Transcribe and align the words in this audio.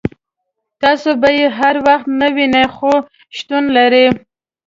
تاسو 0.81 1.09
به 1.21 1.29
یې 1.37 1.47
هر 1.59 1.75
وخت 1.87 2.07
نه 2.19 2.27
وینئ 2.35 2.65
خو 2.75 2.91
شتون 3.37 3.63
لري. 3.77 4.05